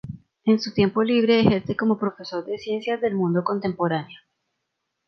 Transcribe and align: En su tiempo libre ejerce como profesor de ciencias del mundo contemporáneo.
En 0.45 0.59
su 0.59 0.73
tiempo 0.73 1.03
libre 1.03 1.41
ejerce 1.41 1.75
como 1.75 1.99
profesor 1.99 2.43
de 2.43 2.57
ciencias 2.57 2.99
del 3.01 3.13
mundo 3.13 3.43
contemporáneo. 3.43 4.17